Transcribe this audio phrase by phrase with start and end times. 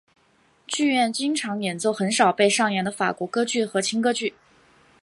[0.67, 4.33] 剧院经常演奏很少被上演的法国歌剧和轻歌剧。